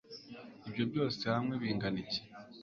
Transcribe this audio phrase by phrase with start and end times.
[0.67, 2.21] ibyo byose hamwe bingana iki